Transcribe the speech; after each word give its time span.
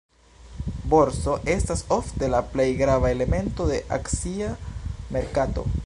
Borso 0.93 1.35
estas 1.55 1.83
ofte 1.97 2.31
la 2.35 2.39
plej 2.55 2.67
grava 2.81 3.13
elemento 3.17 3.69
de 3.73 3.79
akcia 4.01 4.53
merkato. 5.19 5.73